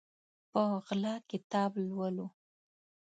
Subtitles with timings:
[0.51, 2.27] په غلا کتاب لولو